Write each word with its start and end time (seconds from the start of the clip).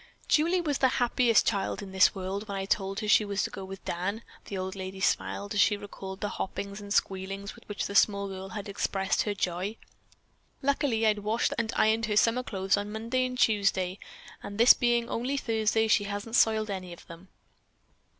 "Julie 0.27 0.61
was 0.61 0.79
the 0.79 0.87
happiest 0.97 1.45
child 1.45 1.83
in 1.83 1.91
this 1.91 2.15
world 2.15 2.47
when 2.47 2.57
I 2.57 2.65
told 2.65 3.01
her 3.01 3.07
she 3.07 3.23
was 3.23 3.43
to 3.43 3.51
go 3.51 3.63
with 3.63 3.85
Dan." 3.85 4.23
The 4.45 4.57
old 4.57 4.75
lady 4.75 4.99
smiled 4.99 5.53
as 5.53 5.61
she 5.61 5.77
recalled 5.77 6.21
the 6.21 6.29
hoppings 6.39 6.81
and 6.81 6.91
squealings 6.91 7.53
with 7.53 7.69
which 7.69 7.85
the 7.85 7.93
small 7.93 8.27
girl 8.27 8.49
had 8.49 8.67
expressed 8.67 9.21
her 9.21 9.35
joy. 9.35 9.77
"Luckily 10.63 11.05
I'd 11.05 11.19
washed 11.19 11.53
and 11.55 11.71
ironed 11.75 12.07
her 12.07 12.17
summer 12.17 12.41
clothes 12.41 12.77
on 12.77 12.91
Monday 12.91 13.27
and 13.27 13.37
Tuesday, 13.37 13.99
and 14.41 14.57
this 14.57 14.73
being 14.73 15.07
only 15.07 15.37
Thursday, 15.37 15.87
she 15.87 16.05
hadn't 16.05 16.33
soiled 16.33 16.71
any 16.71 16.93
of 16.93 17.05
them." 17.05 17.27